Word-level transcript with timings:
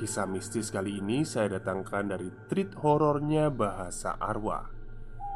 Kisah 0.00 0.24
mistis 0.24 0.72
kali 0.72 0.96
ini 0.96 1.28
saya 1.28 1.60
datangkan 1.60 2.16
dari 2.16 2.32
treat 2.48 2.72
horornya 2.80 3.52
Bahasa 3.52 4.16
Arwah 4.16 4.64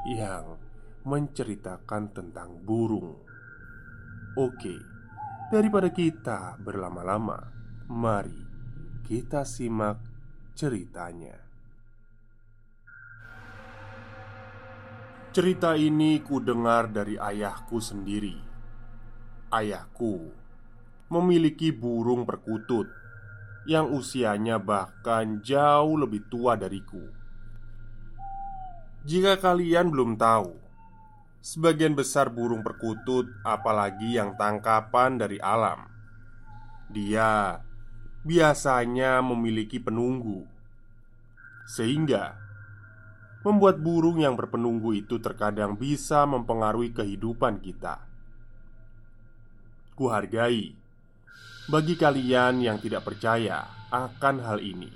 Yang 0.08 0.56
menceritakan 1.04 2.16
tentang 2.16 2.64
burung. 2.64 3.12
Oke, 4.40 4.72
daripada 5.52 5.92
kita 5.92 6.56
berlama-lama 6.56 7.44
Mari 7.92 8.40
kita 9.04 9.44
simak 9.44 10.00
ceritanya. 10.56 11.36
Cerita 15.28 15.76
ini 15.76 16.24
ku 16.24 16.40
dengar 16.40 16.88
dari 16.88 17.20
ayahku 17.20 17.84
sendiri. 17.84 18.40
Ayahku 19.52 20.32
memiliki 21.12 21.68
burung 21.68 22.24
perkutut 22.24 23.03
yang 23.64 23.88
usianya 23.92 24.60
bahkan 24.60 25.40
jauh 25.40 25.96
lebih 25.96 26.28
tua 26.28 26.56
dariku. 26.56 27.00
Jika 29.04 29.36
kalian 29.40 29.92
belum 29.92 30.16
tahu, 30.16 30.56
sebagian 31.44 31.92
besar 31.92 32.32
burung 32.32 32.64
perkutut, 32.64 33.28
apalagi 33.44 34.16
yang 34.16 34.32
tangkapan 34.36 35.20
dari 35.20 35.36
alam, 35.40 35.84
dia 36.88 37.60
biasanya 38.24 39.20
memiliki 39.20 39.76
penunggu, 39.76 40.48
sehingga 41.68 42.40
membuat 43.44 43.76
burung 43.84 44.24
yang 44.24 44.40
berpenunggu 44.40 44.96
itu 44.96 45.20
terkadang 45.20 45.76
bisa 45.76 46.24
mempengaruhi 46.24 46.96
kehidupan 46.96 47.60
kita. 47.60 48.00
Kuhargai 49.92 50.83
bagi 51.64 51.96
kalian 51.96 52.60
yang 52.60 52.76
tidak 52.76 53.08
percaya 53.08 53.64
akan 53.88 54.36
hal 54.44 54.60
ini. 54.60 54.92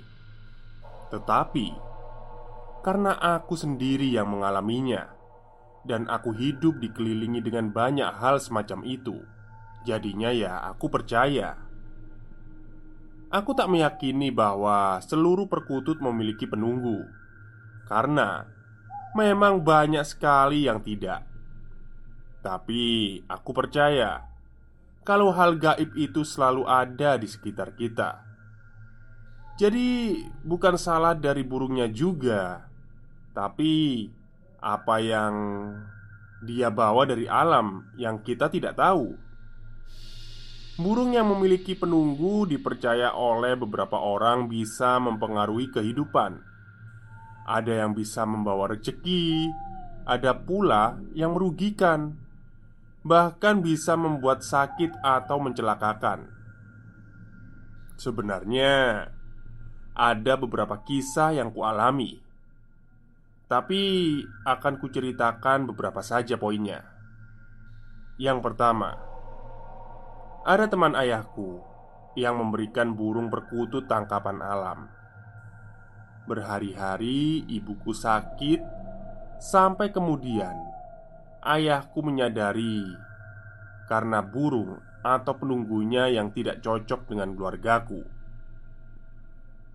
Tetapi 1.09 1.67
karena 2.85 3.17
aku 3.17 3.57
sendiri 3.57 4.05
yang 4.05 4.29
mengalaminya 4.29 5.09
dan 5.81 6.05
aku 6.05 6.29
hidup 6.37 6.77
dikelilingi 6.77 7.41
dengan 7.41 7.73
banyak 7.73 8.13
hal 8.21 8.37
semacam 8.37 8.85
itu, 8.85 9.17
jadinya 9.81 10.29
ya 10.29 10.61
aku 10.69 10.93
percaya. 10.93 11.57
Aku 13.33 13.57
tak 13.57 13.69
meyakini 13.69 14.29
bahwa 14.29 15.01
seluruh 15.01 15.49
perkutut 15.49 15.97
memiliki 16.01 16.45
penunggu, 16.45 17.05
karena 17.89 18.45
memang 19.17 19.61
banyak 19.65 20.05
sekali 20.05 20.69
yang 20.69 20.81
tidak. 20.85 21.25
Tapi 22.45 23.17
aku 23.25 23.51
percaya 23.53 24.28
kalau 25.09 25.33
hal 25.33 25.57
gaib 25.57 25.97
itu 25.97 26.21
selalu 26.21 26.69
ada 26.69 27.17
di 27.17 27.25
sekitar 27.25 27.73
kita. 27.73 28.21
Jadi, 29.57 30.21
bukan 30.45 30.77
salah 30.77 31.17
dari 31.17 31.41
burungnya 31.41 31.89
juga, 31.89 32.69
tapi 33.33 34.05
apa 34.61 35.01
yang 35.01 35.33
dia 36.45 36.69
bawa 36.69 37.09
dari 37.09 37.25
alam 37.25 37.89
yang 37.97 38.21
kita 38.21 38.53
tidak 38.53 38.77
tahu. 38.77 39.17
Burung 40.77 41.17
yang 41.17 41.25
memiliki 41.25 41.73
penunggu 41.73 42.45
dipercaya 42.45 43.09
oleh 43.17 43.57
beberapa 43.57 43.97
orang 43.97 44.45
bisa 44.45 45.01
mempengaruhi 45.01 45.73
kehidupan. 45.73 46.37
Ada 47.49 47.81
yang 47.81 47.97
bisa 47.97 48.29
membawa 48.29 48.77
rezeki, 48.77 49.49
ada 50.05 50.37
pula 50.37 51.01
yang 51.17 51.33
merugikan 51.33 52.28
bahkan 53.09 53.65
bisa 53.65 53.97
membuat 53.97 54.45
sakit 54.45 55.01
atau 55.01 55.41
mencelakakan. 55.41 56.29
Sebenarnya 57.97 59.09
ada 59.97 60.33
beberapa 60.37 60.77
kisah 60.85 61.33
yang 61.33 61.49
kualami, 61.49 62.21
tapi 63.49 63.81
akan 64.45 64.77
kuceritakan 64.77 65.65
beberapa 65.73 66.05
saja 66.05 66.37
poinnya. 66.37 66.85
Yang 68.21 68.45
pertama, 68.45 68.93
ada 70.45 70.69
teman 70.69 70.93
ayahku 70.93 71.65
yang 72.13 72.37
memberikan 72.37 72.93
burung 72.93 73.33
perkutut 73.33 73.89
tangkapan 73.89 74.37
alam. 74.37 74.85
Berhari-hari 76.29 77.41
ibuku 77.49 77.89
sakit 77.89 78.61
sampai 79.41 79.89
kemudian 79.89 80.68
ayahku 81.39 82.03
menyadari 82.03 82.83
karena 83.87 84.21
burung 84.21 84.77
atau 85.01 85.33
penunggunya 85.39 86.11
yang 86.11 86.29
tidak 86.35 86.59
cocok 86.59 87.07
dengan 87.07 87.33
keluargaku. 87.33 88.03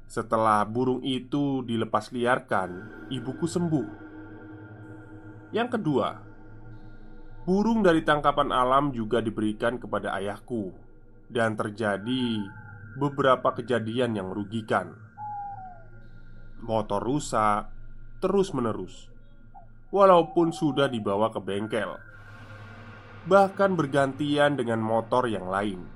Setelah 0.05 0.63
burung 0.69 1.01
itu 1.03 1.65
dilepas 1.65 2.13
liarkan, 2.13 2.71
ibuku 3.11 3.49
sembuh. 3.49 3.89
Yang 5.51 5.81
kedua, 5.81 6.09
burung 7.49 7.81
dari 7.83 8.05
tangkapan 8.05 8.53
alam 8.53 8.93
juga 8.93 9.25
diberikan 9.25 9.81
kepada 9.81 10.15
ayahku, 10.15 10.71
dan 11.33 11.57
terjadi 11.57 12.45
beberapa 13.01 13.57
kejadian 13.57 14.15
yang 14.15 14.31
merugikan. 14.31 14.95
Motor 16.63 17.03
rusak 17.03 17.73
terus-menerus 18.23 19.14
walaupun 19.95 20.51
sudah 20.51 20.91
dibawa 20.91 21.31
ke 21.31 21.39
bengkel, 21.39 21.95
bahkan 23.31 23.79
bergantian 23.79 24.59
dengan 24.59 24.83
motor 24.83 25.31
yang 25.31 25.47
lain, 25.47 25.87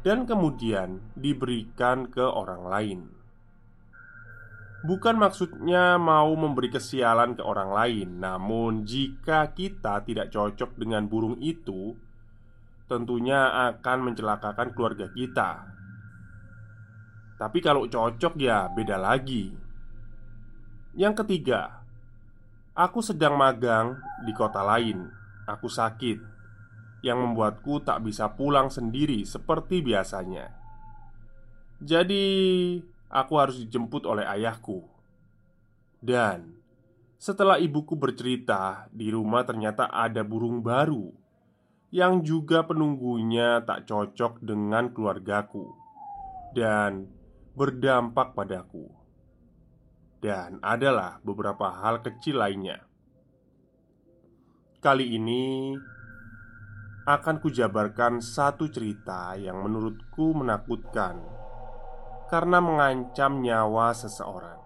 dan 0.00 0.24
kemudian 0.24 1.12
diberikan 1.12 2.08
ke 2.08 2.24
orang 2.24 2.64
lain. 2.64 3.00
Bukan 4.80 5.20
maksudnya 5.20 6.00
mau 6.00 6.32
memberi 6.32 6.72
kesialan 6.72 7.36
ke 7.36 7.44
orang 7.44 7.68
lain, 7.68 8.08
namun 8.16 8.88
jika 8.88 9.52
kita 9.52 10.00
tidak 10.08 10.32
cocok 10.32 10.72
dengan 10.80 11.04
burung 11.04 11.36
itu, 11.36 11.92
tentunya 12.88 13.68
akan 13.76 14.08
mencelakakan 14.08 14.72
keluarga 14.72 15.12
kita. 15.12 15.68
Tapi 17.36 17.60
kalau 17.60 17.84
cocok, 17.84 18.40
ya 18.40 18.72
beda 18.72 18.96
lagi. 18.96 19.52
Yang 20.96 21.24
ketiga, 21.24 21.79
Aku 22.74 23.02
sedang 23.02 23.34
magang 23.34 23.98
di 24.22 24.30
kota 24.30 24.62
lain. 24.62 25.10
Aku 25.50 25.66
sakit 25.66 26.18
yang 27.02 27.18
membuatku 27.18 27.82
tak 27.82 28.06
bisa 28.06 28.30
pulang 28.30 28.70
sendiri 28.70 29.26
seperti 29.26 29.82
biasanya. 29.82 30.54
Jadi, 31.80 32.76
aku 33.10 33.32
harus 33.40 33.58
dijemput 33.58 34.04
oleh 34.06 34.22
ayahku. 34.22 34.84
Dan 35.98 36.60
setelah 37.18 37.58
ibuku 37.58 37.98
bercerita, 37.98 38.86
di 38.94 39.10
rumah 39.10 39.42
ternyata 39.42 39.90
ada 39.90 40.22
burung 40.22 40.62
baru 40.62 41.10
yang 41.90 42.22
juga 42.22 42.62
penunggunya 42.62 43.66
tak 43.66 43.90
cocok 43.90 44.38
dengan 44.46 44.94
keluargaku 44.94 45.74
dan 46.54 47.10
berdampak 47.58 48.32
padaku. 48.38 48.99
Dan 50.20 50.60
adalah 50.60 51.16
beberapa 51.24 51.72
hal 51.80 52.04
kecil 52.04 52.44
lainnya. 52.44 52.84
Kali 54.84 55.16
ini 55.16 55.72
akan 57.08 57.40
kujabarkan 57.40 58.20
satu 58.20 58.68
cerita 58.68 59.32
yang 59.40 59.64
menurutku 59.64 60.36
menakutkan 60.36 61.20
karena 62.28 62.60
mengancam 62.60 63.40
nyawa 63.40 63.96
seseorang, 63.96 64.60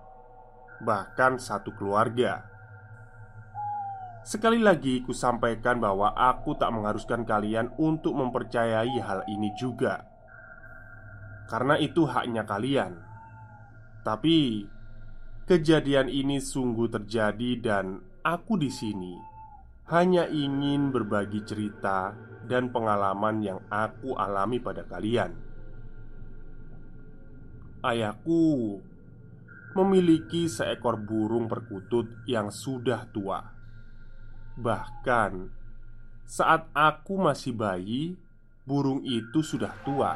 bahkan 0.82 1.38
satu 1.38 1.72
keluarga. 1.78 2.44
Sekali 4.26 4.58
lagi, 4.58 5.00
ku 5.06 5.14
sampaikan 5.14 5.78
bahwa 5.78 6.12
aku 6.12 6.58
tak 6.58 6.74
mengharuskan 6.74 7.22
kalian 7.24 7.72
untuk 7.80 8.12
mempercayai 8.18 8.98
hal 9.00 9.24
ini 9.30 9.54
juga, 9.56 10.04
karena 11.48 11.80
itu 11.80 12.04
haknya 12.04 12.44
kalian. 12.44 13.00
Tapi 14.04 14.68
kejadian 15.44 16.08
ini 16.08 16.40
sungguh 16.40 16.88
terjadi, 16.88 17.50
dan 17.60 18.00
aku 18.24 18.56
di 18.56 18.68
sini 18.72 19.14
hanya 19.92 20.24
ingin 20.28 20.88
berbagi 20.88 21.44
cerita 21.44 22.16
dan 22.48 22.72
pengalaman 22.72 23.44
yang 23.44 23.60
aku 23.68 24.16
alami 24.16 24.60
pada 24.60 24.84
kalian. 24.88 25.36
Ayahku 27.84 28.80
memiliki 29.76 30.48
seekor 30.48 30.96
burung 30.96 31.52
perkutut 31.52 32.08
yang 32.24 32.48
sudah 32.48 33.04
tua 33.12 33.54
Bahkan 34.54 35.50
saat 36.22 36.70
aku 36.70 37.18
masih 37.18 37.58
bayi, 37.58 38.14
burung 38.62 39.02
itu 39.02 39.42
sudah 39.42 39.74
tua. 39.82 40.14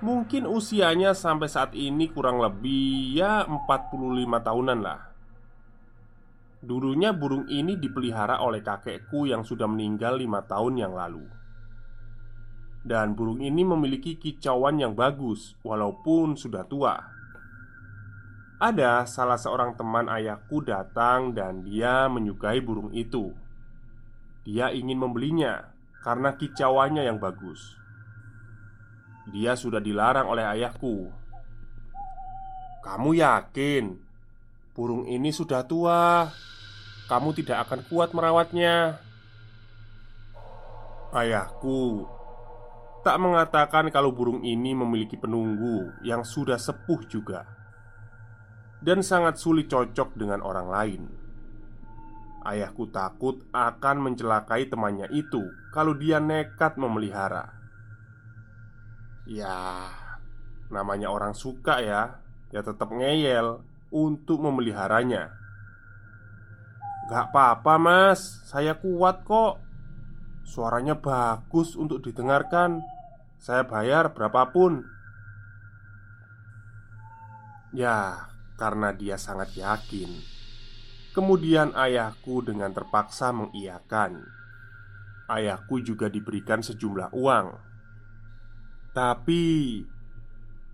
Mungkin 0.00 0.48
usianya 0.48 1.12
sampai 1.12 1.48
saat 1.52 1.76
ini 1.76 2.08
kurang 2.08 2.40
lebih 2.40 3.12
ya 3.12 3.44
45 3.44 3.92
tahunan 4.40 4.80
lah. 4.80 5.00
Dulunya 6.60 7.12
burung 7.12 7.48
ini 7.48 7.76
dipelihara 7.76 8.40
oleh 8.44 8.60
kakekku 8.60 9.28
yang 9.28 9.44
sudah 9.44 9.64
meninggal 9.64 10.20
lima 10.20 10.44
tahun 10.44 10.76
yang 10.76 10.92
lalu 10.92 11.24
Dan 12.84 13.16
burung 13.16 13.40
ini 13.40 13.64
memiliki 13.64 14.20
kicauan 14.20 14.76
yang 14.76 14.92
bagus 14.92 15.56
walaupun 15.64 16.36
sudah 16.36 16.68
tua 16.68 17.00
ada 18.60 19.08
salah 19.08 19.40
seorang 19.40 19.72
teman 19.72 20.04
ayahku 20.12 20.60
datang 20.60 21.32
dan 21.32 21.64
dia 21.64 22.12
menyukai 22.12 22.60
burung 22.60 22.92
itu. 22.92 23.32
Dia 24.44 24.68
ingin 24.68 25.00
membelinya 25.00 25.72
karena 26.04 26.36
kicauannya 26.36 27.08
yang 27.08 27.16
bagus. 27.16 27.79
Dia 29.28 29.52
sudah 29.52 29.84
dilarang 29.84 30.24
oleh 30.32 30.48
ayahku. 30.48 31.12
"Kamu 32.80 33.12
yakin 33.12 33.84
burung 34.72 35.04
ini 35.04 35.28
sudah 35.28 35.68
tua? 35.68 36.32
Kamu 37.04 37.36
tidak 37.36 37.68
akan 37.68 37.80
kuat 37.84 38.16
merawatnya." 38.16 38.96
Ayahku 41.12 42.08
tak 43.04 43.16
mengatakan 43.20 43.92
kalau 43.92 44.12
burung 44.12 44.40
ini 44.40 44.72
memiliki 44.72 45.18
penunggu 45.20 45.90
yang 46.06 46.24
sudah 46.24 46.56
sepuh 46.56 47.00
juga 47.08 47.44
dan 48.80 49.04
sangat 49.04 49.36
sulit 49.36 49.68
cocok 49.68 50.16
dengan 50.16 50.40
orang 50.40 50.68
lain. 50.68 51.02
Ayahku 52.40 52.88
takut 52.88 53.44
akan 53.52 53.96
mencelakai 54.00 54.72
temannya 54.72 55.12
itu 55.12 55.44
kalau 55.76 55.92
dia 55.92 56.16
nekat 56.16 56.80
memelihara. 56.80 57.59
Ya, 59.30 59.86
namanya 60.74 61.06
orang 61.06 61.38
suka 61.38 61.78
ya, 61.78 62.18
ya 62.50 62.66
tetap 62.66 62.90
ngeyel 62.90 63.62
untuk 63.94 64.42
memeliharanya. 64.42 65.30
Gak 67.06 67.30
apa-apa, 67.30 67.78
Mas. 67.78 68.42
Saya 68.50 68.74
kuat 68.74 69.22
kok. 69.22 69.62
Suaranya 70.42 70.98
bagus 70.98 71.78
untuk 71.78 72.02
didengarkan. 72.02 72.82
Saya 73.38 73.62
bayar 73.62 74.10
berapapun. 74.10 74.82
Ya, 77.70 78.26
karena 78.58 78.90
dia 78.90 79.14
sangat 79.14 79.54
yakin. 79.54 80.10
Kemudian 81.14 81.70
ayahku 81.78 82.42
dengan 82.42 82.74
terpaksa 82.74 83.30
mengiyakan. 83.30 84.26
Ayahku 85.30 85.78
juga 85.86 86.10
diberikan 86.10 86.66
sejumlah 86.66 87.14
uang. 87.14 87.69
Tapi 88.90 89.86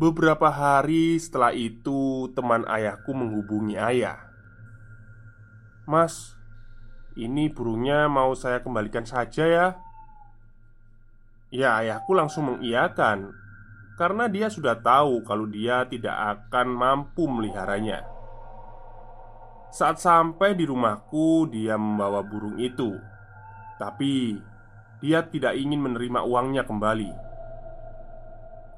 beberapa 0.01 0.49
hari 0.49 1.21
setelah 1.21 1.53
itu, 1.53 2.33
teman 2.33 2.65
ayahku 2.65 3.13
menghubungi 3.13 3.77
ayah. 3.77 4.33
"Mas, 5.85 6.33
ini 7.13 7.53
burungnya 7.53 8.09
mau 8.09 8.33
saya 8.33 8.65
kembalikan 8.65 9.05
saja 9.05 9.45
ya." 9.45 9.67
Ya, 11.53 11.77
ayahku 11.81 12.17
langsung 12.17 12.57
mengiyakan 12.57 13.37
karena 13.97 14.29
dia 14.29 14.49
sudah 14.53 14.77
tahu 14.77 15.25
kalau 15.25 15.49
dia 15.49 15.89
tidak 15.89 16.13
akan 16.13 16.69
mampu 16.69 17.25
meliharanya. 17.29 18.05
Saat 19.73 20.01
sampai 20.01 20.57
di 20.57 20.65
rumahku, 20.65 21.53
dia 21.53 21.77
membawa 21.77 22.25
burung 22.25 22.57
itu, 22.57 22.97
tapi 23.77 24.41
dia 25.05 25.21
tidak 25.29 25.53
ingin 25.57 25.85
menerima 25.85 26.25
uangnya 26.25 26.65
kembali. 26.65 27.25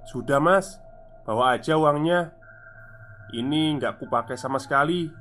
"Sudah, 0.09 0.41
Mas, 0.41 0.81
bawa 1.29 1.61
aja 1.61 1.77
uangnya. 1.77 2.33
Ini 3.37 3.77
nggak 3.77 4.01
kupakai 4.01 4.41
sama 4.41 4.57
sekali. 4.57 5.13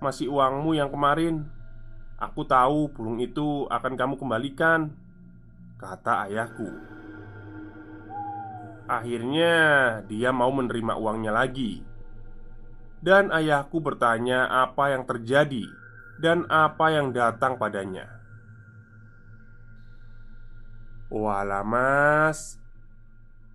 Masih 0.00 0.32
uangmu 0.32 0.72
yang 0.72 0.88
kemarin. 0.88 1.44
Aku 2.16 2.48
tahu 2.48 2.88
burung 2.90 3.20
itu 3.20 3.68
akan 3.68 3.94
kamu 3.94 4.14
kembalikan," 4.16 4.96
kata 5.76 6.26
ayahku. 6.26 6.98
Akhirnya 8.88 9.54
dia 10.08 10.32
mau 10.32 10.48
menerima 10.48 10.96
uangnya 10.96 11.28
lagi 11.28 11.84
Dan 13.04 13.28
ayahku 13.28 13.84
bertanya 13.84 14.48
apa 14.48 14.96
yang 14.96 15.04
terjadi 15.04 15.68
Dan 16.16 16.48
apa 16.48 16.88
yang 16.96 17.12
datang 17.12 17.60
padanya 17.60 18.08
Walah 21.12 21.68
mas 21.68 22.56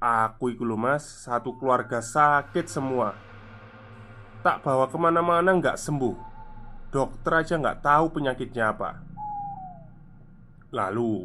Aku 0.03 0.51
iku 0.51 0.67
mas. 0.75 1.07
Satu 1.23 1.55
keluarga 1.55 2.03
sakit 2.03 2.67
semua. 2.67 3.15
Tak 4.43 4.59
bawa 4.59 4.91
ke 4.91 4.99
mana-mana 4.99 5.55
nggak 5.55 5.79
sembuh. 5.79 6.19
Dokter 6.91 7.39
aja 7.39 7.55
nggak 7.55 7.79
tahu 7.79 8.11
penyakitnya 8.11 8.75
apa. 8.75 8.99
Lalu 10.75 11.23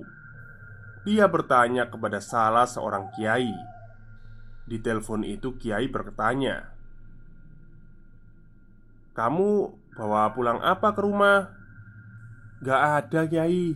Dia 1.02 1.26
bertanya 1.26 1.90
kepada 1.90 2.22
salah 2.22 2.70
seorang 2.70 3.10
kiai. 3.18 3.50
Di 4.68 4.78
telepon 4.78 5.24
itu 5.24 5.56
Kiai 5.56 5.88
bertanya 5.88 6.68
Kamu 9.16 9.72
bawa 9.96 10.30
pulang 10.36 10.60
apa 10.60 10.92
ke 10.92 11.00
rumah? 11.00 11.48
Gak 12.60 12.80
ada 13.02 13.20
Kiai. 13.24 13.74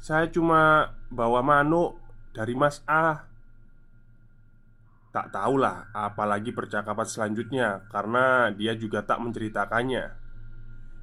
Saya 0.00 0.26
cuma 0.32 0.96
bawa 1.12 1.44
manuk 1.44 2.00
dari 2.32 2.56
Mas 2.56 2.80
A 2.88 3.29
Tak 5.10 5.34
tahulah 5.34 5.90
apalagi 5.90 6.54
percakapan 6.54 7.06
selanjutnya 7.06 7.82
Karena 7.90 8.54
dia 8.54 8.78
juga 8.78 9.02
tak 9.02 9.18
menceritakannya 9.22 10.04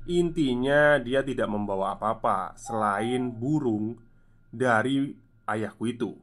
Intinya 0.07 0.95
dia 1.03 1.19
tidak 1.23 1.51
membawa 1.51 1.99
apa-apa 1.99 2.55
Selain 2.55 3.27
burung 3.35 3.99
dari 4.47 5.11
ayahku 5.43 5.91
itu 5.91 6.15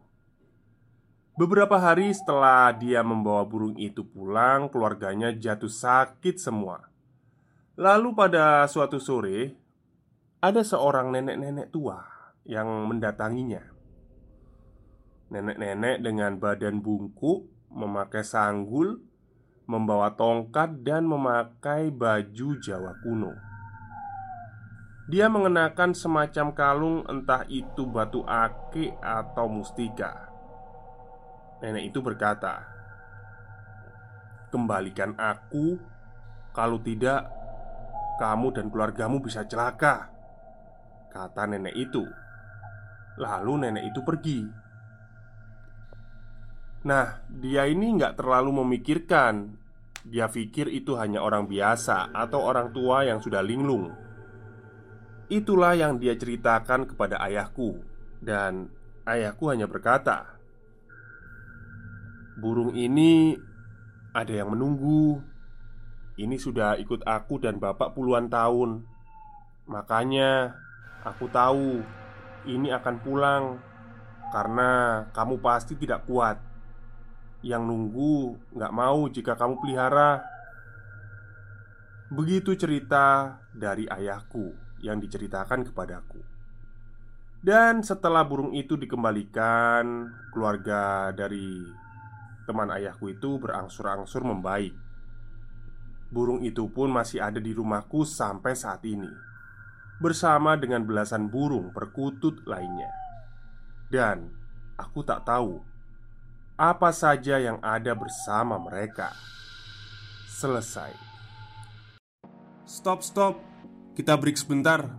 Beberapa 1.35 1.83
hari 1.83 2.15
setelah 2.15 2.71
dia 2.71 3.03
membawa 3.03 3.43
burung 3.43 3.75
itu 3.75 4.07
pulang, 4.07 4.71
keluarganya 4.71 5.35
jatuh 5.35 5.67
sakit 5.67 6.39
semua. 6.39 6.87
Lalu, 7.75 8.15
pada 8.15 8.63
suatu 8.71 9.03
sore, 9.03 9.51
ada 10.39 10.63
seorang 10.63 11.11
nenek-nenek 11.11 11.75
tua 11.75 12.07
yang 12.47 12.87
mendatanginya. 12.87 13.67
Nenek-nenek 15.35 16.07
dengan 16.07 16.39
badan 16.39 16.79
bungkuk, 16.79 17.51
memakai 17.75 18.23
sanggul, 18.23 19.03
membawa 19.67 20.15
tongkat, 20.15 20.87
dan 20.87 21.05
memakai 21.05 21.91
baju 21.91 22.49
Jawa 22.63 22.95
kuno. 23.03 23.35
Dia 25.05 25.29
mengenakan 25.29 25.93
semacam 25.93 26.57
kalung 26.57 26.99
entah 27.05 27.45
itu 27.53 27.85
batu 27.85 28.25
ake 28.25 28.97
atau 29.05 29.53
mustika. 29.53 30.33
Nenek 31.61 31.93
itu 31.93 32.01
berkata 32.01 32.65
Kembalikan 34.49 35.13
aku. 35.21 35.77
Kalau 36.55 36.79
tidak 36.81 37.27
Kamu 38.17 38.55
dan 38.55 38.71
keluargamu 38.71 39.19
bisa 39.19 39.43
celaka 39.45 40.15
Kata 41.13 41.47
nenek 41.47 41.75
itu. 41.77 42.03
Lalu 43.21 43.53
nenek 43.67 43.93
itu 43.93 44.01
pergi 44.03 44.64
Nah, 46.85 47.25
dia 47.33 47.65
ini 47.65 47.97
nggak 47.97 48.21
terlalu 48.21 48.61
memikirkan 48.61 49.57
Dia 50.05 50.29
pikir 50.29 50.69
itu 50.69 51.01
hanya 51.01 51.25
orang 51.25 51.49
biasa 51.49 52.13
Atau 52.13 52.45
orang 52.45 52.77
tua 52.77 53.09
yang 53.09 53.25
sudah 53.25 53.41
linglung 53.41 53.89
Itulah 55.33 55.73
yang 55.73 55.97
dia 55.97 56.13
ceritakan 56.13 56.85
kepada 56.85 57.17
ayahku, 57.25 57.81
dan 58.21 58.69
ayahku 59.09 59.49
hanya 59.49 59.65
berkata, 59.65 60.37
"Burung 62.37 62.77
ini 62.77 63.33
ada 64.15 64.31
yang 64.31 64.53
menunggu. 64.55 65.19
Ini 66.15 66.37
sudah 66.39 66.79
ikut 66.79 67.03
aku 67.03 67.43
dan 67.43 67.59
bapak 67.59 67.97
puluhan 67.99 68.31
tahun, 68.31 68.87
makanya 69.67 70.55
aku 71.03 71.27
tahu 71.27 71.83
ini 72.47 72.71
akan 72.71 72.97
pulang 73.03 73.45
karena 74.31 75.03
kamu 75.11 75.43
pasti 75.43 75.75
tidak 75.75 76.07
kuat. 76.07 76.39
Yang 77.45 77.63
nunggu 77.69 78.17
nggak 78.57 78.73
mau 78.73 79.05
jika 79.13 79.37
kamu 79.37 79.61
pelihara." 79.61 80.25
Begitu 82.09 82.57
cerita 82.57 83.37
dari 83.53 83.85
ayahku 83.85 84.57
yang 84.81 84.97
diceritakan 85.01 85.69
kepadaku. 85.69 86.21
Dan 87.45 87.85
setelah 87.85 88.25
burung 88.25 88.57
itu 88.57 88.81
dikembalikan, 88.81 90.09
keluarga 90.33 91.13
dari 91.13 91.61
teman 92.49 92.73
ayahku 92.73 93.13
itu 93.13 93.37
berangsur-angsur 93.37 94.25
membaik. 94.25 94.73
Burung 96.09 96.41
itu 96.41 96.69
pun 96.73 96.89
masih 96.89 97.21
ada 97.21 97.41
di 97.41 97.53
rumahku 97.53 98.09
sampai 98.09 98.57
saat 98.57 98.81
ini, 98.89 99.11
bersama 100.01 100.57
dengan 100.57 100.89
belasan 100.89 101.29
burung 101.29 101.69
perkutut 101.75 102.45
lainnya. 102.49 102.89
Dan 103.93 104.33
aku 104.81 105.05
tak 105.05 105.29
tahu 105.29 105.61
apa 106.55 106.95
saja 106.95 107.43
yang 107.43 107.59
ada 107.59 107.95
bersama 107.99 108.59
mereka. 108.63 109.11
Selesai. 110.31 110.95
Stop, 112.67 113.03
stop. 113.03 113.35
Kita 113.95 114.19
break 114.19 114.35
sebentar 114.35 114.91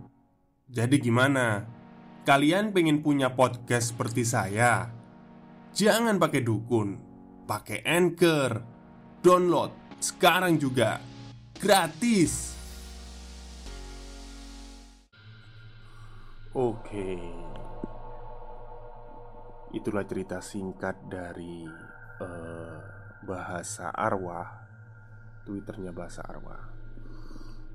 Jadi 0.72 0.96
gimana? 0.96 1.68
Kalian 2.24 2.72
pengen 2.72 3.04
punya 3.04 3.36
podcast 3.36 3.92
seperti 3.92 4.24
saya? 4.24 4.88
Jangan 5.76 6.16
pakai 6.16 6.40
dukun 6.40 6.96
Pakai 7.44 7.84
Anchor 7.84 8.64
Download 9.20 9.68
sekarang 10.00 10.56
juga 10.56 10.96
Gratis 11.60 12.56
Oke 16.56 17.35
Itulah 19.76 20.08
cerita 20.08 20.40
singkat 20.40 21.04
dari 21.04 21.68
uh, 22.24 22.80
Bahasa 23.20 23.92
Arwah 23.92 24.48
Twitternya 25.44 25.92
Bahasa 25.92 26.24
Arwah. 26.24 26.64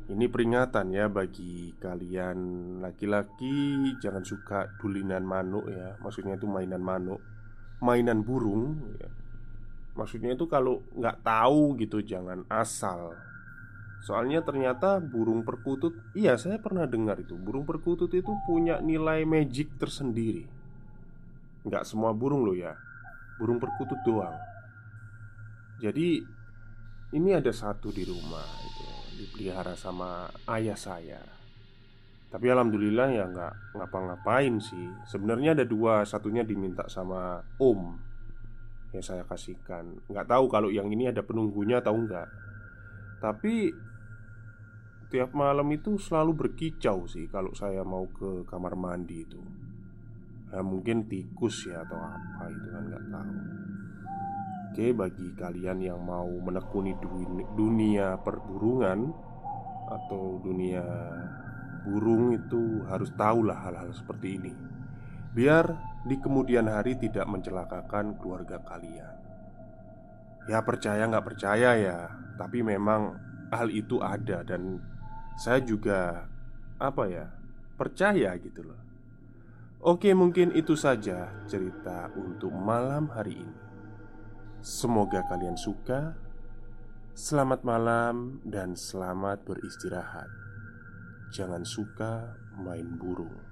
Ini 0.10 0.26
peringatan 0.26 0.90
ya 0.98 1.06
bagi 1.14 1.78
kalian 1.78 2.38
laki-laki 2.82 3.94
Jangan 4.02 4.26
suka 4.26 4.74
dulinan 4.82 5.22
manuk 5.22 5.70
ya. 5.70 5.94
Maksudnya 6.02 6.42
itu 6.42 6.50
mainan 6.50 6.82
manuk 6.82 7.22
Mainan 7.86 8.26
burung 8.26 8.98
ya. 8.98 9.06
Maksudnya 9.94 10.34
itu 10.34 10.50
kalau 10.50 10.82
nggak 10.98 11.22
tahu 11.22 11.78
gitu 11.78 12.02
jangan 12.02 12.50
asal. 12.50 13.14
Soalnya 14.02 14.42
ternyata 14.42 14.98
burung 14.98 15.46
perkutut 15.46 15.94
Iya 16.18 16.34
saya 16.42 16.58
pernah 16.58 16.90
dengar 16.90 17.22
itu 17.22 17.38
Burung 17.38 17.70
perkutut 17.70 18.10
itu 18.10 18.34
punya 18.50 18.82
nilai 18.82 19.22
magic 19.30 19.78
tersendiri 19.78 20.61
Nggak 21.66 21.84
semua 21.86 22.12
burung 22.14 22.46
loh 22.46 22.58
ya. 22.58 22.74
Burung 23.38 23.62
perkutut 23.62 24.00
doang. 24.06 24.36
Jadi 25.82 26.40
Ini 27.12 27.44
ada 27.44 27.52
satu 27.52 27.92
di 27.92 28.08
rumah 28.08 28.48
itu 28.64 28.88
dipelihara 29.20 29.76
sama 29.76 30.32
ayah 30.56 30.80
saya. 30.80 31.20
Tapi 32.32 32.48
alhamdulillah 32.48 33.12
ya 33.12 33.28
nggak 33.28 33.76
ngapa-ngapain 33.76 34.56
sih. 34.64 34.88
Sebenarnya 35.04 35.52
ada 35.52 35.68
dua, 35.68 36.08
satunya 36.08 36.48
diminta 36.48 36.88
sama 36.88 37.44
om 37.60 38.00
Yang 38.96 39.12
saya 39.12 39.24
kasihkan. 39.28 40.08
Nggak 40.08 40.32
tahu 40.32 40.48
kalau 40.48 40.72
yang 40.72 40.88
ini 40.88 41.12
ada 41.12 41.20
penunggunya 41.20 41.84
atau 41.84 42.00
enggak 42.00 42.32
Tapi 43.20 43.76
Tiap 45.12 45.36
malam 45.36 45.68
itu 45.76 46.00
selalu 46.00 46.32
berkicau 46.48 47.04
sih 47.04 47.28
Kalau 47.28 47.52
saya 47.52 47.84
mau 47.84 48.08
ke 48.08 48.48
kamar 48.48 48.80
mandi 48.80 49.28
itu 49.28 49.44
Ya 50.52 50.60
mungkin 50.60 51.08
tikus 51.08 51.64
ya 51.64 51.88
atau 51.88 51.96
apa 51.96 52.52
itu 52.52 52.68
kan 52.68 52.84
nggak 52.92 53.06
tahu. 53.08 53.36
Oke, 54.72 54.88
bagi 54.96 55.28
kalian 55.36 55.80
yang 55.84 56.00
mau 56.00 56.28
menekuni 56.28 56.96
dunia 57.56 58.20
perburungan 58.24 59.12
atau 59.92 60.40
dunia 60.40 60.84
burung 61.84 62.36
itu 62.36 62.84
harus 62.88 63.12
tahulah 63.16 63.68
hal-hal 63.68 63.92
seperti 63.92 64.40
ini. 64.40 64.54
Biar 65.32 65.72
di 66.04 66.20
kemudian 66.20 66.68
hari 66.68 67.00
tidak 67.00 67.28
mencelakakan 67.28 68.20
keluarga 68.20 68.60
kalian. 68.64 69.22
Ya 70.50 70.60
percaya 70.66 71.06
nggak 71.06 71.26
percaya 71.26 71.78
ya 71.78 71.98
Tapi 72.34 72.66
memang 72.66 73.14
hal 73.54 73.70
itu 73.70 74.02
ada 74.02 74.42
dan 74.42 74.82
saya 75.38 75.62
juga 75.62 76.26
Apa 76.82 77.06
ya 77.06 77.30
Percaya 77.78 78.34
gitu 78.42 78.66
loh 78.66 78.91
Oke 79.82 80.14
mungkin 80.14 80.54
itu 80.54 80.78
saja 80.78 81.34
cerita 81.50 82.14
untuk 82.14 82.54
malam 82.54 83.10
hari 83.10 83.42
ini 83.42 83.72
Semoga 84.62 85.26
kalian 85.26 85.58
suka. 85.58 86.14
Selamat 87.18 87.66
malam 87.66 88.46
dan 88.46 88.78
selamat 88.78 89.42
beristirahat. 89.42 90.30
Jangan 91.34 91.66
suka 91.66 92.38
main 92.62 92.86
burung. 92.94 93.51